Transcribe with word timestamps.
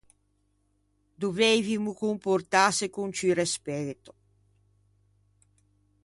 Doveivimo 1.23 1.91
comportâse 2.03 2.85
con 2.95 3.07
ciù 3.17 3.29
respetto. 3.41 4.11